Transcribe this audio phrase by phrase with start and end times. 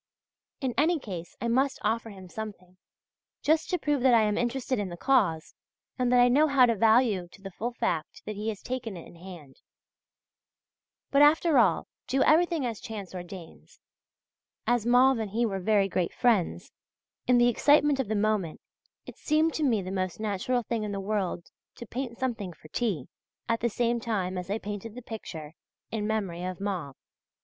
[0.61, 2.77] In any case I must offer him something,
[3.43, 5.53] just to prove that I am interested in the cause,
[5.99, 8.63] and that I know how to value to the full the fact that he has
[8.63, 9.57] taken it in hand.
[11.11, 13.79] But, after all, do everything as chance ordains....
[14.65, 16.71] As Mauve and he were very great friends,
[17.27, 18.59] in the excitement of the moment
[19.05, 22.69] it seemed to me the most natural thing in the world to paint something for
[22.69, 23.05] T.
[23.47, 25.53] at the same time as I painted the picture
[25.91, 26.95] "In Memory of Mauve."